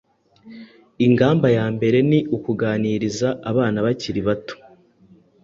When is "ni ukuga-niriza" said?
2.09-3.29